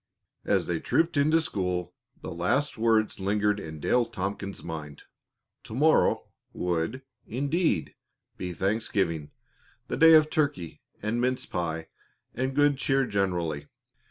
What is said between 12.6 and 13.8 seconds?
cheer generally.